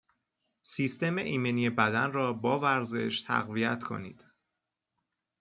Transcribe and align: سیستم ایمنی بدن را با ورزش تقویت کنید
سیستم 0.63 1.15
ایمنی 1.17 1.69
بدن 1.69 2.11
را 2.11 2.33
با 2.33 2.59
ورزش 2.59 3.21
تقویت 3.21 3.83
کنید 3.83 4.25